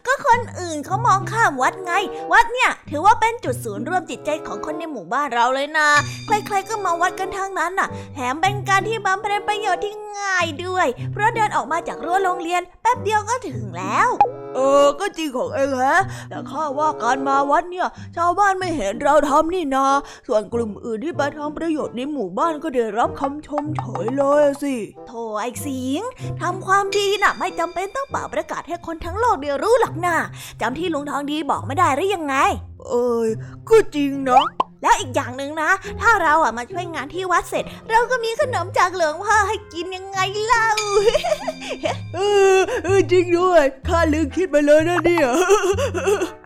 [0.05, 1.93] ก็คนอื่นเขามองข้ามวัดไง
[2.33, 5.89] วัดเนี่ยถือว่าเป็นจุดศูนย์รวมจิตใจของคนในหมู่บ้านเราเลยนะ
[6.27, 14.09] ใครๆก็มาวัดกันทั้งนั้นน่ะ แถมเป็นการที่บำเพ็ญประโยชน์ที่ง่ายด้วย เพราะเดินออกมาจากรั้วโรงเรียน แป๊บเดียวก็ถึงแล้ว
[14.57, 15.97] เออ ก็จริงของเองฮะ
[16.29, 19.85] แต่ข้าว่าการมาวัดเนี่ย ชาวบ้านไม่เห็นเราทำนี่นา
[20.27, 24.75] ส่วนกลุ่มอื่นที่ไปทำประโยชน์ในหมู่บ้านก็ได้รับคำชมเฉยเลยสิ
[25.07, 26.01] โธ่ไอ้สิง
[26.41, 30.15] ทำความดีน่ะ ไม่จำเป็นต้องเป่าประกาศให้คนทั้งโลกได้รู้หรอกนะ
[30.61, 32.35] จำที่ลุงทองดีบอกไม่ได้หรือยังไง
[32.87, 33.29] เอ้ย
[33.69, 34.45] ก็จริงเนาะ
[34.81, 35.69] แล้วอีกอย่างหนึ่งนะ
[36.01, 40.67] ถ้าเราอะมาช่วยงานที่วัดเสร็จ เราก็มีขนมจากหลวงพ่อให้กินยังไงเล่า
[42.15, 42.19] เอ
[42.55, 45.27] อเออจริงด้วยข้าลืมคิดไปเลยนะเนี่ย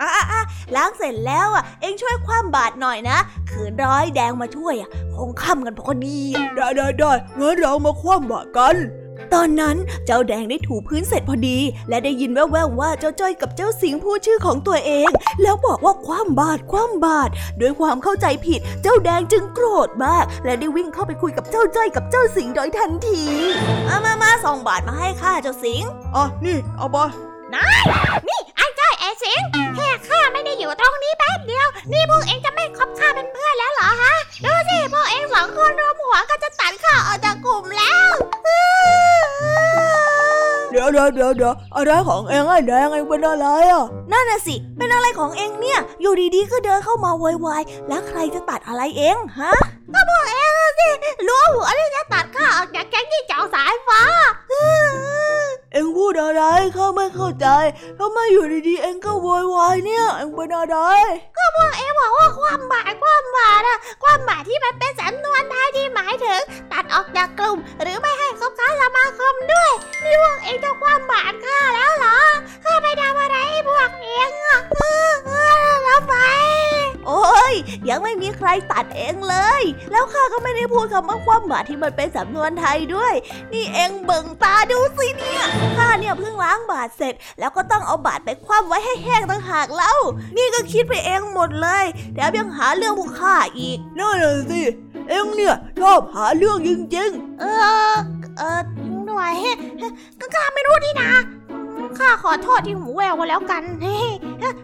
[0.01, 0.41] อะอะอะ
[0.75, 3.17] ล้างเสร็จแล้วอะ เองช่วยคว่ำบาตรหน่อยนะ
[3.51, 6.19] ขืนร้อยแดงมาช่วยอะคงค่ำกันพอดี
[6.55, 8.75] ได้ได้ได้งั้นเรามาคว่ำบาตรกัน
[9.33, 11.57] ตอนนั้นเจ้าแดงได้ถูพื้นเสร็จพอดี
[11.89, 15.09] และได้ยินแว่วๆว่าเจ้าจ้อยกับเจ้าสิงห์พูดชื่อของตัวเอง
[15.41, 23.23] แล้วบอกว่าคว่ำบาตรคว่ำบาตรด้วยความเข้าใจผิด เจ้าแดงจึงโกรธมาก และได้วิ่งเข้าไปคุยกับเจ้าจ้อยกับเจ้าสิงห์โดยทันที
[23.87, 26.97] มามามาส่งบาตรมาให้ข้าเจ้าสิงห์อ๋อนี่เอาไป
[27.53, 27.95] นี่ไอ้
[28.29, 28.67] จ้อยไอ้
[29.23, 29.41] สิง
[29.75, 38.11] แค่ข้าไม่ได้อยู่ตรงนี้แป๊บเดียว นี่พวกเองจะไม่คบข้าเป็นเพื่อนแล้วเหรอฮะ ดูสิพวกเองสองคนรวมหัวก็จะตัดข้าออกจากกลุ่มแล้ว
[40.71, 49.53] เดี๋ยวเดี๋ยวดี๋ยวเดี๋ยวเดี๋ยวอะไรของเองไอ้แดงเองเป็นอะไรอะนั่นน่ะสิ เป็นอะไรของเองเนี่ย อยู่ดีๆก็เดินเข้ามาโวยวายแล้วใครจะตัดอะไรเองฮะ
[49.93, 50.89] ก็พวกเองสิ
[51.27, 54.01] รู้หัวที่จะตัดข้าออกจากแก๊งที่เจ้าสายฟ้า
[55.73, 56.43] เอ็งพูดอะไร
[56.75, 57.47] ข้าไม่เข้าใจ
[57.99, 60.77] ทำไมอยู่ดีๆเอ็งก็โวยวายเนี่ยเอ็งเป็นอะไร
[61.37, 66.41] ก็พวกเองบอกว่าความหมายความหมายนะความหมายที่มันเป็นสำนวนไทยที่หมายถึง
[66.71, 69.71] ตัดออกจากกลุ่ม หรือไม่ให้คบค้าสมาคมด้วย
[70.03, 72.19] นี่พวกเองจะความหมายข้าแล้วเหรอ
[72.65, 75.31] ข้าไปทำอะไรให้พวกเองอะเออเอ
[75.69, 76.15] อแล้วไป
[77.07, 77.53] โอ้ย
[77.89, 83.13] ยังไม่มีใครตัดเองเลย แล้วข้าก็ไม่ได้พูดคำว่าความหมายที่มันเป็นสำนวนไทยด้วย
[83.53, 85.45] นี่เองเบิ่งตาดูสิเนี่ย
[85.77, 89.99] ข้าเนี่ยเพิ่งล้างบาทเสร็จ แล้วก็ต้องเอาบาทไปคว่ำไว้ให้แห้งต่างหากแล้ว
[90.37, 94.61] นี่ก็คิดไปเองหมดเลยแถมยังหาเรื่องพวกข้าอีกนั่นน่ะสิ
[95.09, 97.45] เอ็งเนี่ยชอบหาเรื่องจริงเอ
[97.91, 97.95] อ
[98.37, 98.61] เออ
[99.11, 99.35] หน่วย
[100.19, 101.11] ก็ข้าไม่รู้นี่นะ
[101.97, 103.97] ข้าขอโทษที่หูแววก็แล้วกันเฮ้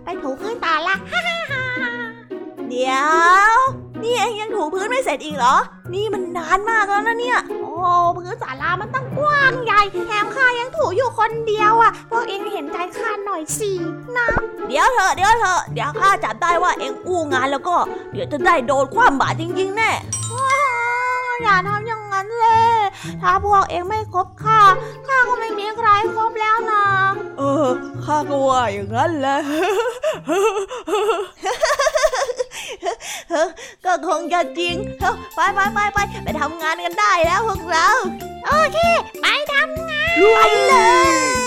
[0.03, 0.95] ไปถูพื้นตาละ
[2.69, 2.97] เดี๋ย
[3.55, 3.57] ว
[4.03, 5.55] นี่เองยังถูพื้นไม่เสร็จอีกเหรอ
[5.93, 7.71] นี่มันนานมากแล้วนะเนี่ย โอ้
[8.17, 13.71] พื้นศาลามันตั้งกว้างใหญ่แถมข้ายังถูอยู่คนเดียวอะ พวกเองเห็นใจข้าหน่อยสิ
[14.17, 14.27] นะ
[14.67, 17.75] เดี๋ยวเถอะเดี๋ยวเถอะเดี๋ยวข้าจับได้ว่าเองอู้งานแล้วก็
[18.13, 19.91] เดี๋ยวจะได้โดนความบาดจริงๆแน่
[21.43, 22.79] อย่าทำอย่าง นั้นเลย
[23.21, 24.61] ถ้าพวกเองไม่คบข้า
[25.07, 27.67] ข้าก็ไม่มีใครคบแล้วนะๆเออ
[28.05, 29.37] ข้าก็ว่าอย่างนั้นแหละ
[33.85, 37.87] ก็คงจะจริงเฮ้ยไปไปไปไปไปทำงานกันได้แล้วพวกเรา
[38.47, 38.77] โอเค
[39.21, 40.73] ไปทำงาน ไปเล
[41.45, 41.46] ย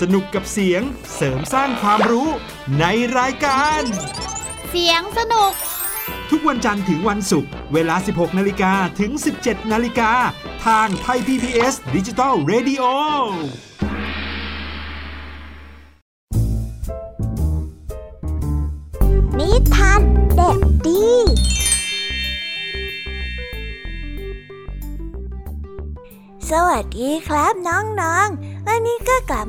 [0.00, 0.82] สนุกกับเสียง
[1.16, 2.28] เสริมสร้างความรู้
[2.80, 2.84] ใน
[3.18, 3.82] รายการ
[4.70, 5.52] เสียงสนุก
[6.30, 10.12] ทุกวันจันทร์ถึงวันศุกร์เวลา 16 นาฬิกาถึง 17 นาฬิกา
[10.66, 12.84] ทางไทย PBS ดิจิตอล Radio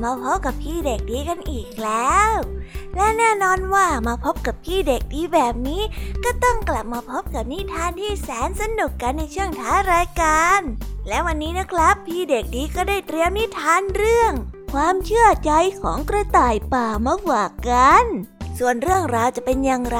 [0.04, 2.32] มาพบกับพี่เด็กดีกันอีกแล้ว
[2.95, 5.82] และแน่นอนว่ามาพบกับพี่เด็กดีแบบนี้
[6.24, 10.62] ก็ต้องกลับมาพบกับนิทานที่แสนสนุกกันในช่วงท้ารายการ
[11.08, 14.32] และวันนี้นะครับ พี่เด็กดีก็ได้เตรียมนิทานเรื่อง
[14.74, 18.06] ความเชื่อใจของกระต่ายป่ามาฝากกัน
[18.60, 20.00] ส่วนเรื่องราวจะเป็นอย่างไร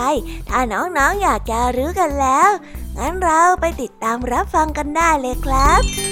[0.50, 2.50] ถ้าน้องๆออยากจะรู้กันแล้ว
[2.98, 6.09] งั้นเราไปติดตามรับฟังกันได้เลยครับ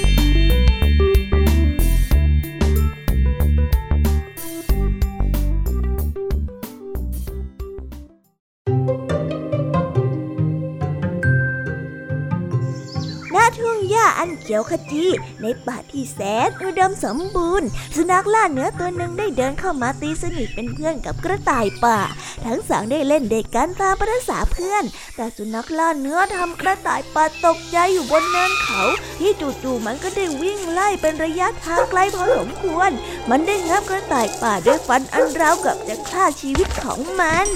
[14.48, 15.06] ขียวขจี
[15.42, 22.00] ในป่าที่แสนอุดมสมบูรณ์ สุนัขล่าเนื้อตัวหนึ่งได้เดินเข้ามาตีสนิทเป็นเพื่อนกับกระต่ายป่า
[22.46, 24.84] ทั้งสองได้เล่นเด็กกันตามภาษาเพื่อน
[25.16, 28.82] แต่สุนัขล่าเนื้อทำกระต่ายป่าตกใจอยู่บนเนินเขา
[29.20, 29.32] ที่
[29.64, 32.92] จู่ๆมันก็ได้วิ่งไล่เป็นระยะทางไกลพอสมควร
[33.30, 37.48] มันได้งับกระต่ายป่าด้วยฟันอันราวกับจะฆ่าชีวิตของมัน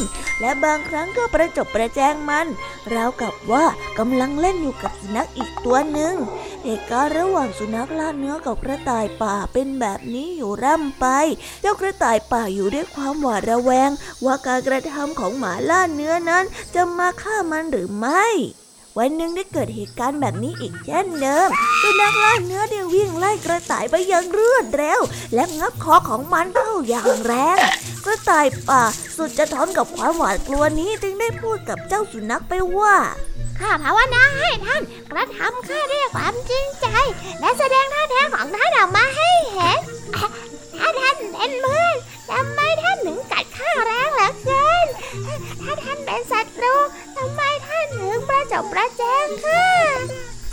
[0.41, 2.47] และบางครั้งก็ประจบประแจงมัน
[2.93, 3.65] ราวกับว่า
[3.99, 6.15] กำลังเล่นอยู่กับสุนัขอีกตัวหนึ่ง
[6.63, 11.05] เหตุการณ์ระหว่างสุนัขล่าเนื้อกับกระต่ายป่าเป็นแบบนี้อยู่ร่ำไป
[11.61, 13.89] เจ้ากระต่ายป่าอยู่ด้วยความหวาดระแวง
[14.25, 18.25] ว่าการกระทำของหมาล่าเนื้อนั้นจะมาฆ่ามันหรือไม่
[18.97, 21.49] วันหนึ่งได้เกิดเหตุการณ์แบบนี้อีกเช่นเดิม
[21.81, 24.99] สุนัขล่าเนื้อได้วิ่งไล่กระต่ายไปอย่างรวดเร็ว
[25.33, 27.57] และงับคอของมันเข้าอย่างแรง
[28.05, 28.83] กระต่ายป่า
[29.15, 32.95] สุดจะทนกับความหวาดกลัวนี้จึงได้พูดกับเจ้าสุนัขไปว่า
[33.59, 34.81] ข้าภาวนาให้ท่าน
[35.11, 36.87] กระทำข้าด้วยความจริงใจ
[37.39, 39.79] และแสดงท่าแท้ของท่านออกมาให้เห็น
[40.15, 40.27] อะ
[40.77, 41.95] ถ้าท่านเป็นเพื่อน
[42.32, 44.88] ทำไมท่านถึงกัดข้าแรงเหลือเกิน
[45.61, 46.75] ถ้าท่านเป็นศัตรู
[47.17, 49.65] ทำไมท่านถึงประจบประแจงข้า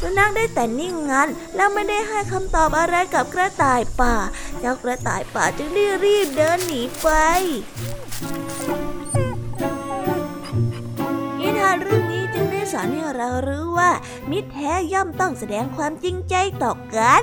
[0.00, 4.14] สุนัขได้แต่นิ่งงันแล้วไม่ได้ให้คำตอบอะไรกับกระต่ายป่า
[4.60, 7.08] เจ้ากระต่ายป่าจึงได้รีบเดินหนีไป
[11.38, 13.90] นิทานเรื่องนี้จึงได้สอนให้เรารู้ว่า
[14.30, 17.22] มิตรแท้ย่อมต้องแสดงความจริงใจต่อกัน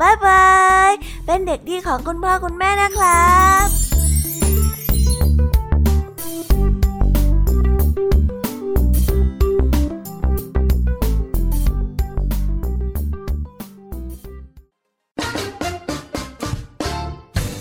[0.00, 0.46] บ๊ายบา
[0.88, 0.90] ย
[1.26, 3.32] เป็นเด็กดีของคุณพ่อคุณแม่นะครั
[3.66, 3.68] บ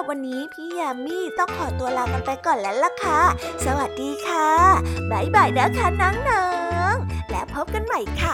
[0.01, 3.21] รับวันนี้พี่ยามีต้องขอตัวลากันไปก่อนแล้วล่ะค่ะ
[3.65, 4.49] สวัสดีค่ะ
[5.11, 6.47] บ๊ายบายนะคะน้อ
[6.91, 8.33] งๆ และพบกันใหม่ค่ะ